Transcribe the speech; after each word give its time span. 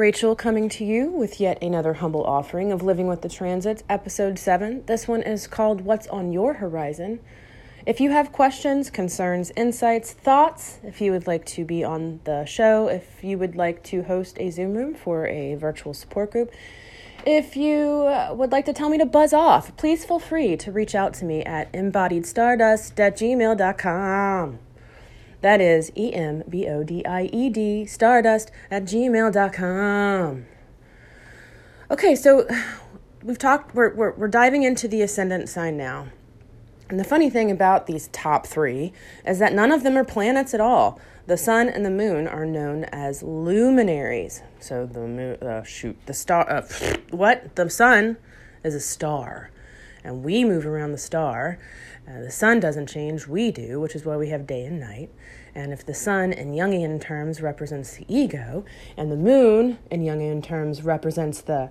Rachel 0.00 0.34
coming 0.34 0.70
to 0.70 0.84
you 0.86 1.10
with 1.10 1.40
yet 1.40 1.62
another 1.62 1.92
humble 1.92 2.24
offering 2.24 2.72
of 2.72 2.82
Living 2.82 3.06
with 3.06 3.20
the 3.20 3.28
Transits, 3.28 3.84
episode 3.86 4.38
7. 4.38 4.86
This 4.86 5.06
one 5.06 5.22
is 5.22 5.46
called 5.46 5.82
What's 5.82 6.06
on 6.06 6.32
Your 6.32 6.54
Horizon. 6.54 7.20
If 7.84 8.00
you 8.00 8.10
have 8.10 8.32
questions, 8.32 8.88
concerns, 8.88 9.52
insights, 9.56 10.14
thoughts, 10.14 10.78
if 10.82 11.02
you 11.02 11.12
would 11.12 11.26
like 11.26 11.44
to 11.46 11.66
be 11.66 11.84
on 11.84 12.20
the 12.24 12.46
show, 12.46 12.88
if 12.88 13.22
you 13.22 13.36
would 13.36 13.56
like 13.56 13.84
to 13.84 14.04
host 14.04 14.38
a 14.40 14.48
Zoom 14.48 14.72
room 14.72 14.94
for 14.94 15.26
a 15.26 15.56
virtual 15.56 15.92
support 15.92 16.30
group, 16.30 16.50
if 17.26 17.54
you 17.54 18.06
uh, 18.06 18.32
would 18.34 18.52
like 18.52 18.64
to 18.64 18.72
tell 18.72 18.88
me 18.88 18.96
to 18.96 19.04
buzz 19.04 19.34
off, 19.34 19.76
please 19.76 20.06
feel 20.06 20.18
free 20.18 20.56
to 20.56 20.72
reach 20.72 20.94
out 20.94 21.12
to 21.14 21.26
me 21.26 21.44
at 21.44 21.70
embodiedstardust 21.74 22.98
at 22.98 23.18
gmail.com. 23.18 24.60
That 25.40 25.60
is 25.60 25.90
E 25.96 26.12
M 26.12 26.42
B 26.48 26.66
O 26.66 26.82
D 26.82 27.04
I 27.04 27.24
E 27.32 27.48
D 27.48 27.86
stardust 27.86 28.50
at 28.70 28.84
gmail.com. 28.84 30.46
Okay, 31.90 32.14
so 32.14 32.46
we've 33.22 33.38
talked, 33.38 33.74
we're, 33.74 33.94
we're, 33.94 34.12
we're 34.12 34.28
diving 34.28 34.62
into 34.62 34.86
the 34.86 35.02
ascendant 35.02 35.48
sign 35.48 35.76
now. 35.76 36.06
And 36.88 36.98
the 36.98 37.04
funny 37.04 37.30
thing 37.30 37.50
about 37.50 37.86
these 37.86 38.08
top 38.08 38.46
three 38.46 38.92
is 39.26 39.38
that 39.38 39.54
none 39.54 39.72
of 39.72 39.82
them 39.82 39.96
are 39.96 40.04
planets 40.04 40.54
at 40.54 40.60
all. 40.60 41.00
The 41.26 41.36
sun 41.36 41.68
and 41.68 41.84
the 41.84 41.90
moon 41.90 42.26
are 42.26 42.44
known 42.44 42.84
as 42.84 43.22
luminaries. 43.22 44.42
So 44.58 44.86
the 44.86 45.00
moon, 45.00 45.36
uh, 45.36 45.62
shoot, 45.62 45.96
the 46.06 46.14
star, 46.14 46.50
uh, 46.50 46.62
what? 47.10 47.54
The 47.54 47.70
sun 47.70 48.16
is 48.64 48.74
a 48.74 48.80
star. 48.80 49.50
And 50.04 50.24
we 50.24 50.44
move 50.44 50.66
around 50.66 50.92
the 50.92 50.98
star. 50.98 51.58
Uh, 52.08 52.20
the 52.20 52.30
sun 52.30 52.60
doesn't 52.60 52.88
change, 52.88 53.26
we 53.26 53.50
do, 53.50 53.80
which 53.80 53.94
is 53.94 54.04
why 54.04 54.16
we 54.16 54.28
have 54.30 54.46
day 54.46 54.64
and 54.64 54.80
night. 54.80 55.10
And 55.54 55.72
if 55.72 55.84
the 55.84 55.94
sun 55.94 56.32
in 56.32 56.52
Jungian 56.52 57.00
terms 57.00 57.40
represents 57.42 57.96
the 57.96 58.06
ego, 58.08 58.64
and 58.96 59.10
the 59.10 59.16
moon 59.16 59.78
in 59.90 60.02
Jungian 60.02 60.42
terms 60.42 60.82
represents 60.82 61.40
the 61.42 61.70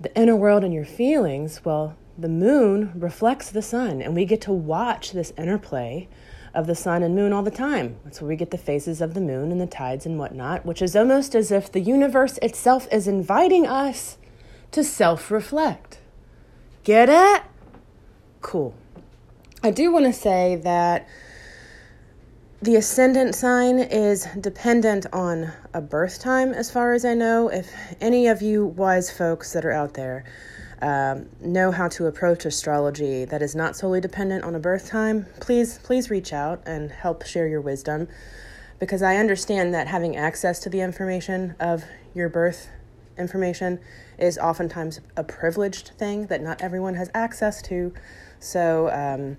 the 0.00 0.14
inner 0.16 0.34
world 0.34 0.64
and 0.64 0.74
your 0.74 0.84
feelings, 0.84 1.64
well, 1.64 1.96
the 2.18 2.28
moon 2.28 2.92
reflects 2.94 3.50
the 3.50 3.62
sun, 3.62 4.02
and 4.02 4.14
we 4.14 4.24
get 4.24 4.40
to 4.42 4.52
watch 4.52 5.12
this 5.12 5.32
interplay 5.38 6.08
of 6.54 6.66
the 6.66 6.74
sun 6.74 7.02
and 7.02 7.14
moon 7.14 7.32
all 7.32 7.42
the 7.42 7.50
time. 7.50 7.96
That's 8.04 8.20
where 8.20 8.28
we 8.28 8.36
get 8.36 8.50
the 8.50 8.58
phases 8.58 9.00
of 9.00 9.14
the 9.14 9.20
moon 9.20 9.50
and 9.50 9.60
the 9.60 9.66
tides 9.66 10.04
and 10.04 10.18
whatnot, 10.18 10.66
which 10.66 10.82
is 10.82 10.94
almost 10.94 11.34
as 11.34 11.50
if 11.50 11.72
the 11.72 11.80
universe 11.80 12.38
itself 12.42 12.86
is 12.92 13.08
inviting 13.08 13.66
us 13.66 14.18
to 14.72 14.84
self 14.84 15.30
reflect. 15.30 15.98
Get 16.84 17.08
it? 17.08 17.42
Cool. 18.40 18.74
I 19.62 19.70
do 19.70 19.92
want 19.92 20.06
to 20.06 20.12
say 20.12 20.56
that 20.64 21.08
the 22.60 22.74
ascendant 22.74 23.36
sign 23.36 23.78
is 23.78 24.26
dependent 24.40 25.06
on 25.12 25.52
a 25.72 25.80
birth 25.80 26.20
time, 26.20 26.52
as 26.52 26.70
far 26.70 26.92
as 26.92 27.04
I 27.04 27.14
know. 27.14 27.48
If 27.48 27.70
any 28.00 28.26
of 28.26 28.42
you 28.42 28.66
wise 28.66 29.10
folks 29.10 29.52
that 29.52 29.64
are 29.64 29.70
out 29.70 29.94
there 29.94 30.24
um, 30.80 31.28
know 31.40 31.70
how 31.70 31.86
to 31.88 32.06
approach 32.06 32.44
astrology 32.44 33.24
that 33.26 33.42
is 33.42 33.54
not 33.54 33.76
solely 33.76 34.00
dependent 34.00 34.42
on 34.42 34.56
a 34.56 34.58
birth 34.58 34.88
time, 34.88 35.26
please 35.40 35.78
please 35.84 36.10
reach 36.10 36.32
out 36.32 36.62
and 36.66 36.90
help 36.90 37.24
share 37.24 37.46
your 37.46 37.60
wisdom, 37.60 38.08
because 38.80 39.02
I 39.02 39.16
understand 39.16 39.72
that 39.74 39.86
having 39.86 40.16
access 40.16 40.58
to 40.60 40.68
the 40.68 40.80
information 40.80 41.54
of 41.60 41.84
your 42.14 42.28
birth 42.28 42.68
information 43.18 43.80
is 44.18 44.38
oftentimes 44.38 45.00
a 45.16 45.24
privileged 45.24 45.92
thing 45.98 46.26
that 46.26 46.42
not 46.42 46.62
everyone 46.62 46.94
has 46.94 47.10
access 47.14 47.62
to. 47.62 47.92
So, 48.38 48.88
um, 48.90 49.36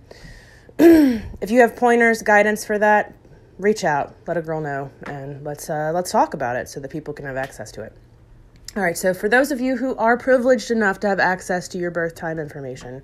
if 1.42 1.52
you 1.52 1.62
have 1.62 1.76
pointers, 1.76 2.22
guidance 2.22 2.66
for 2.66 2.80
that, 2.80 3.14
reach 3.60 3.84
out, 3.84 4.16
let 4.28 4.38
a 4.38 4.42
girl 4.42 4.62
know, 4.62 4.92
and 5.06 5.44
let's 5.44 5.70
uh, 5.70 5.92
let's 5.94 6.12
talk 6.12 6.34
about 6.34 6.56
it 6.56 6.68
so 6.68 6.80
that 6.80 6.90
people 6.90 7.14
can 7.14 7.26
have 7.26 7.38
access 7.38 7.72
to 7.74 7.84
it. 7.84 7.94
All 8.76 8.82
right, 8.82 8.98
so 8.98 9.14
for 9.14 9.30
those 9.30 9.52
of 9.52 9.62
you 9.62 9.78
who 9.78 9.96
are 9.98 10.18
privileged 10.18 10.72
enough 10.72 11.00
to 11.02 11.08
have 11.08 11.20
access 11.20 11.68
to 11.70 11.78
your 11.78 11.92
birth 11.92 12.16
time 12.16 12.40
information, 12.40 13.04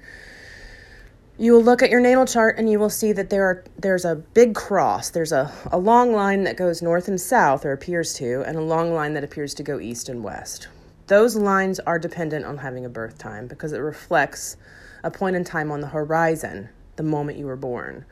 you 1.40 1.54
will 1.54 1.64
look 1.64 1.82
at 1.82 1.90
your 1.90 2.02
natal 2.02 2.26
chart 2.26 2.58
and 2.58 2.70
you 2.70 2.78
will 2.78 2.90
see 2.90 3.14
that 3.14 3.30
there 3.30 3.46
are 3.46 3.64
there's 3.78 4.04
a 4.04 4.16
big 4.16 4.54
cross. 4.54 5.10
There's 5.10 5.32
a, 5.32 5.52
a 5.72 5.78
long 5.78 6.12
line 6.12 6.44
that 6.44 6.58
goes 6.58 6.82
north 6.82 7.08
and 7.08 7.20
south, 7.20 7.66
or 7.66 7.72
appears 7.72 8.14
to, 8.16 8.44
and 8.46 8.58
a 8.58 8.62
long 8.62 8.94
line 8.94 9.14
that 9.14 9.24
appears 9.24 9.54
to 9.56 9.64
go 9.64 9.80
east 9.80 10.10
and 10.10 10.22
west. 10.22 10.68
Those 11.08 11.38
lines 11.38 11.80
are 11.80 11.98
dependent 11.98 12.46
on 12.46 12.58
having 12.58 12.86
a 12.86 12.90
birth 12.90 13.18
time 13.18 13.48
because 13.48 13.72
it 13.72 13.80
reflects 13.80 14.58
a 15.02 15.10
point 15.10 15.38
in 15.38 15.46
time 15.46 15.72
on 15.72 15.80
the 15.80 15.88
horizon, 15.88 16.70
the 16.98 17.04
moment 17.04 17.38
you 17.38 17.46
were 17.46 17.56
born, 17.56 18.06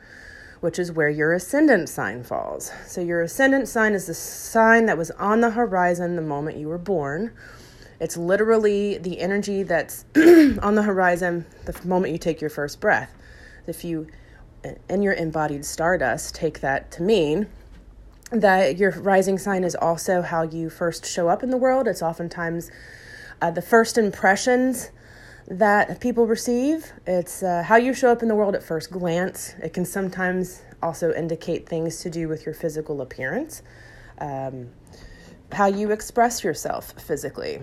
which 0.60 0.78
is 0.78 0.90
where 0.90 1.10
your 1.10 1.34
ascendant 1.34 1.90
sign 1.90 2.24
falls. 2.24 2.72
So, 2.86 3.02
your 3.02 3.20
ascendant 3.20 3.68
sign 3.68 3.92
is 3.92 4.06
the 4.06 4.14
sign 4.14 4.86
that 4.86 4.96
was 4.96 5.10
on 5.12 5.42
the 5.42 5.50
horizon 5.50 6.16
the 6.16 6.22
moment 6.22 6.56
you 6.56 6.68
were 6.68 6.78
born. 6.78 7.32
It's 8.00 8.16
literally 8.16 8.98
the 8.98 9.20
energy 9.20 9.62
that's 9.62 10.04
on 10.16 10.74
the 10.74 10.82
horizon 10.82 11.46
the 11.64 11.78
moment 11.86 12.12
you 12.12 12.18
take 12.18 12.40
your 12.40 12.50
first 12.50 12.80
breath. 12.80 13.14
If 13.66 13.84
you, 13.84 14.06
in 14.88 15.02
your 15.02 15.14
embodied 15.14 15.64
stardust, 15.64 16.34
take 16.34 16.60
that 16.60 16.90
to 16.92 17.02
mean 17.02 17.48
that 18.30 18.76
your 18.76 18.92
rising 18.92 19.38
sign 19.38 19.64
is 19.64 19.74
also 19.74 20.22
how 20.22 20.42
you 20.42 20.70
first 20.70 21.06
show 21.06 21.28
up 21.28 21.42
in 21.42 21.50
the 21.50 21.56
world. 21.56 21.88
It's 21.88 22.02
oftentimes 22.02 22.70
uh, 23.40 23.50
the 23.50 23.62
first 23.62 23.98
impressions 23.98 24.90
that 25.48 26.00
people 26.00 26.26
receive. 26.26 26.92
It's 27.06 27.42
uh, 27.42 27.62
how 27.62 27.76
you 27.76 27.94
show 27.94 28.12
up 28.12 28.22
in 28.22 28.28
the 28.28 28.34
world 28.34 28.54
at 28.54 28.62
first 28.62 28.90
glance. 28.90 29.54
It 29.62 29.72
can 29.72 29.84
sometimes 29.84 30.62
also 30.82 31.12
indicate 31.12 31.66
things 31.68 32.00
to 32.00 32.10
do 32.10 32.28
with 32.28 32.44
your 32.44 32.54
physical 32.54 33.00
appearance, 33.00 33.62
um, 34.20 34.68
how 35.52 35.66
you 35.66 35.90
express 35.90 36.44
yourself 36.44 36.92
physically. 37.00 37.60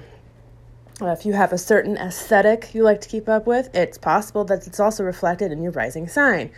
Uh, 1.02 1.08
if 1.08 1.26
you 1.26 1.34
have 1.34 1.52
a 1.52 1.58
certain 1.58 1.98
aesthetic 1.98 2.74
you 2.74 2.82
like 2.82 3.02
to 3.02 3.10
keep 3.10 3.28
up 3.28 3.46
with, 3.46 3.70
it's 3.76 3.98
possible 3.98 4.46
that 4.46 4.66
it's 4.66 4.80
also 4.80 5.04
reflected 5.04 5.52
in 5.52 5.62
your 5.62 5.74
rising 5.74 6.08
sign. 6.08 6.50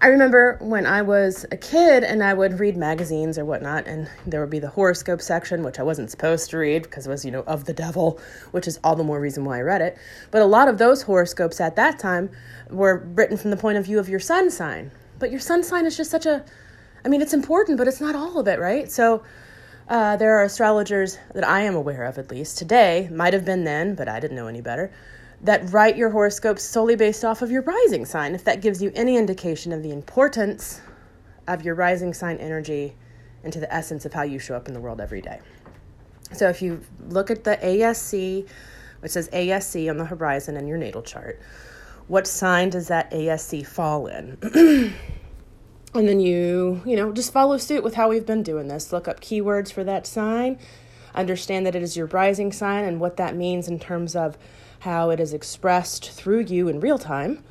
I 0.00 0.06
remember 0.06 0.56
when 0.62 0.86
I 0.86 1.02
was 1.02 1.44
a 1.52 1.58
kid 1.58 2.02
and 2.02 2.24
I 2.24 2.32
would 2.32 2.58
read 2.58 2.74
magazines 2.74 3.38
or 3.38 3.44
whatnot, 3.44 3.86
and 3.86 4.10
there 4.26 4.40
would 4.40 4.48
be 4.48 4.58
the 4.58 4.70
horoscope 4.70 5.20
section, 5.20 5.62
which 5.62 5.78
I 5.78 5.82
wasn't 5.82 6.10
supposed 6.10 6.48
to 6.50 6.56
read 6.56 6.84
because 6.84 7.06
it 7.06 7.10
was, 7.10 7.22
you 7.26 7.30
know, 7.30 7.42
of 7.42 7.66
the 7.66 7.74
devil, 7.74 8.18
which 8.52 8.66
is 8.66 8.80
all 8.82 8.96
the 8.96 9.04
more 9.04 9.20
reason 9.20 9.44
why 9.44 9.58
I 9.58 9.60
read 9.60 9.82
it. 9.82 9.98
But 10.30 10.40
a 10.40 10.46
lot 10.46 10.68
of 10.68 10.78
those 10.78 11.02
horoscopes 11.02 11.60
at 11.60 11.76
that 11.76 11.98
time 11.98 12.30
were 12.70 12.96
written 13.14 13.36
from 13.36 13.50
the 13.50 13.58
point 13.58 13.76
of 13.76 13.84
view 13.84 13.98
of 13.98 14.08
your 14.08 14.20
sun 14.20 14.50
sign. 14.50 14.90
But 15.18 15.30
your 15.30 15.40
sun 15.40 15.62
sign 15.62 15.84
is 15.84 15.98
just 15.98 16.10
such 16.10 16.24
a, 16.24 16.42
I 17.04 17.08
mean, 17.08 17.20
it's 17.20 17.34
important, 17.34 17.76
but 17.76 17.86
it's 17.86 18.00
not 18.00 18.16
all 18.16 18.38
of 18.38 18.48
it, 18.48 18.58
right? 18.58 18.90
So, 18.90 19.22
uh, 19.88 20.16
there 20.16 20.38
are 20.38 20.44
astrologers 20.44 21.18
that 21.34 21.46
I 21.46 21.62
am 21.62 21.74
aware 21.74 22.04
of, 22.04 22.18
at 22.18 22.30
least 22.30 22.58
today, 22.58 23.08
might 23.12 23.32
have 23.32 23.44
been 23.44 23.64
then, 23.64 23.94
but 23.94 24.08
I 24.08 24.20
didn't 24.20 24.36
know 24.36 24.46
any 24.46 24.60
better, 24.60 24.92
that 25.42 25.72
write 25.72 25.96
your 25.96 26.10
horoscope 26.10 26.58
solely 26.58 26.96
based 26.96 27.24
off 27.24 27.42
of 27.42 27.50
your 27.50 27.62
rising 27.62 28.04
sign, 28.04 28.34
if 28.34 28.44
that 28.44 28.60
gives 28.60 28.80
you 28.80 28.92
any 28.94 29.16
indication 29.16 29.72
of 29.72 29.82
the 29.82 29.90
importance 29.90 30.80
of 31.48 31.64
your 31.64 31.74
rising 31.74 32.14
sign 32.14 32.36
energy 32.38 32.94
into 33.42 33.58
the 33.58 33.72
essence 33.74 34.04
of 34.04 34.12
how 34.12 34.22
you 34.22 34.38
show 34.38 34.54
up 34.54 34.68
in 34.68 34.74
the 34.74 34.80
world 34.80 35.00
every 35.00 35.20
day. 35.20 35.40
So 36.32 36.48
if 36.48 36.62
you 36.62 36.80
look 37.08 37.30
at 37.30 37.44
the 37.44 37.56
ASC, 37.56 38.48
which 39.00 39.12
says 39.12 39.28
ASC 39.30 39.90
on 39.90 39.98
the 39.98 40.04
horizon 40.04 40.56
in 40.56 40.66
your 40.66 40.78
natal 40.78 41.02
chart, 41.02 41.40
what 42.06 42.26
sign 42.26 42.70
does 42.70 42.88
that 42.88 43.10
ASC 43.10 43.66
fall 43.66 44.06
in? 44.06 44.94
And 45.94 46.08
then 46.08 46.20
you, 46.20 46.80
you 46.86 46.96
know, 46.96 47.12
just 47.12 47.32
follow 47.32 47.58
suit 47.58 47.84
with 47.84 47.94
how 47.94 48.08
we've 48.08 48.24
been 48.24 48.42
doing 48.42 48.68
this. 48.68 48.92
Look 48.92 49.08
up 49.08 49.20
keywords 49.20 49.70
for 49.70 49.84
that 49.84 50.06
sign. 50.06 50.58
Understand 51.14 51.66
that 51.66 51.74
it 51.74 51.82
is 51.82 51.96
your 51.96 52.06
rising 52.06 52.50
sign 52.50 52.84
and 52.84 52.98
what 52.98 53.18
that 53.18 53.36
means 53.36 53.68
in 53.68 53.78
terms 53.78 54.16
of 54.16 54.38
how 54.80 55.10
it 55.10 55.20
is 55.20 55.34
expressed 55.34 56.10
through 56.10 56.40
you 56.40 56.68
in 56.68 56.80
real 56.80 56.98
time. 56.98 57.44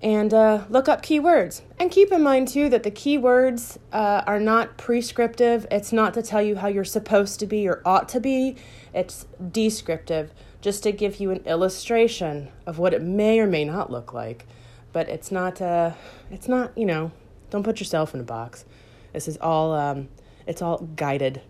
And 0.00 0.32
uh, 0.32 0.64
look 0.70 0.88
up 0.88 1.02
keywords. 1.02 1.60
And 1.78 1.90
keep 1.90 2.12
in 2.12 2.22
mind, 2.22 2.48
too, 2.48 2.68
that 2.68 2.84
the 2.84 2.90
keywords 2.90 3.78
uh, 3.92 4.22
are 4.26 4.40
not 4.40 4.78
prescriptive. 4.78 5.66
It's 5.70 5.92
not 5.92 6.14
to 6.14 6.22
tell 6.22 6.40
you 6.40 6.56
how 6.56 6.68
you're 6.68 6.84
supposed 6.84 7.40
to 7.40 7.46
be 7.46 7.68
or 7.68 7.82
ought 7.84 8.08
to 8.10 8.20
be, 8.20 8.56
it's 8.94 9.26
descriptive, 9.50 10.32
just 10.60 10.84
to 10.84 10.92
give 10.92 11.18
you 11.20 11.32
an 11.32 11.44
illustration 11.44 12.48
of 12.64 12.78
what 12.78 12.94
it 12.94 13.02
may 13.02 13.40
or 13.40 13.46
may 13.46 13.64
not 13.64 13.90
look 13.90 14.12
like. 14.14 14.46
But 14.92 15.08
it's 15.08 15.32
not, 15.32 15.60
uh, 15.60 15.92
it's 16.30 16.48
not, 16.48 16.78
you 16.78 16.86
know, 16.86 17.10
don't 17.50 17.62
put 17.62 17.80
yourself 17.80 18.14
in 18.14 18.20
a 18.20 18.24
box. 18.24 18.64
This 19.12 19.28
is 19.28 19.36
all 19.38 19.72
um, 19.72 20.08
it's 20.46 20.62
all 20.62 20.78
guided 20.96 21.42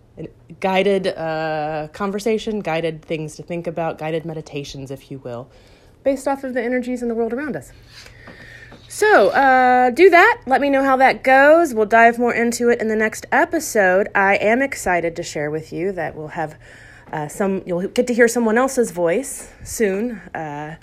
guided 0.60 1.06
uh, 1.06 1.88
conversation, 1.92 2.60
guided 2.60 3.02
things 3.02 3.36
to 3.36 3.42
think 3.42 3.66
about, 3.66 3.98
guided 3.98 4.24
meditations, 4.24 4.90
if 4.90 5.10
you 5.10 5.18
will, 5.18 5.50
based 6.02 6.26
off 6.26 6.44
of 6.44 6.54
the 6.54 6.62
energies 6.62 7.02
in 7.02 7.08
the 7.08 7.14
world 7.14 7.32
around 7.32 7.56
us. 7.56 7.72
So, 8.88 9.28
uh, 9.28 9.90
do 9.90 10.08
that. 10.10 10.42
Let 10.46 10.60
me 10.60 10.70
know 10.70 10.82
how 10.82 10.96
that 10.96 11.22
goes. 11.22 11.74
We'll 11.74 11.86
dive 11.86 12.18
more 12.18 12.34
into 12.34 12.70
it 12.70 12.80
in 12.80 12.88
the 12.88 12.96
next 12.96 13.26
episode. 13.30 14.08
I 14.14 14.36
am 14.36 14.62
excited 14.62 15.14
to 15.16 15.22
share 15.22 15.50
with 15.50 15.72
you 15.72 15.92
that 15.92 16.16
we'll 16.16 16.28
have 16.28 16.58
uh, 17.12 17.28
some, 17.28 17.62
you'll 17.66 17.86
get 17.88 18.06
to 18.06 18.14
hear 18.14 18.28
someone 18.28 18.56
else's 18.56 18.90
voice 18.90 19.52
soon. 19.62 20.12
Uh, 20.34 20.76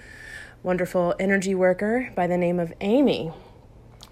wonderful 0.64 1.16
energy 1.20 1.56
worker 1.56 2.12
by 2.16 2.28
the 2.28 2.38
name 2.38 2.60
of 2.60 2.74
Amy. 2.80 3.32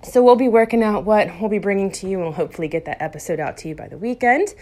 So 0.04 0.24
we'll 0.24 0.36
be 0.36 0.50
working 0.50 0.84
out 0.84 1.06
what 1.06 1.30
we'll 1.40 1.50
be 1.50 1.60
bringing 1.60 1.92
to 1.92 2.08
you, 2.08 2.18
and 2.18 2.26
we'll 2.26 2.34
hopefully 2.34 2.68
get 2.68 2.86
that 2.86 3.02
episode 3.02 3.40
out 3.40 3.58
to 3.60 3.70
you 3.70 3.76
by 3.76 3.88
the 3.88 3.98
weekend. 3.98 4.54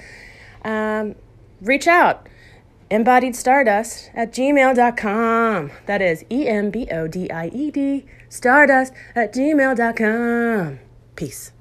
Um, 0.63 1.15
reach 1.61 1.87
out 1.87 2.27
embodied 2.91 3.35
stardust 3.35 4.11
at 4.13 4.31
gmail.com. 4.31 5.71
That 5.87 6.01
is 6.01 6.25
E 6.29 6.47
M 6.47 6.69
B 6.69 6.87
O 6.91 7.07
D 7.07 7.31
I 7.31 7.47
E 7.47 7.71
D 7.71 8.05
stardust 8.29 8.93
at 9.15 9.33
gmail.com. 9.33 10.79
Peace. 11.15 11.51